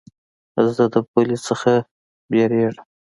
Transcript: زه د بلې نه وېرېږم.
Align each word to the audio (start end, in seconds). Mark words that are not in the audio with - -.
زه 0.75 0.83
د 0.93 0.95
بلې 1.11 1.37
نه 1.45 1.73
وېرېږم. 2.31 2.85